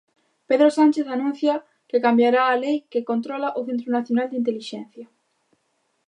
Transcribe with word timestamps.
Pedro 0.49 0.67
Sánchez 0.77 1.05
anuncia 1.15 1.53
que 1.89 2.03
cambiará 2.05 2.41
a 2.49 2.59
lei 2.63 2.77
que 2.91 3.07
controla 3.11 3.55
o 3.59 3.65
Centro 3.67 3.89
Nacional 3.97 4.27
de 4.29 4.39
Intelixencia. 4.41 5.05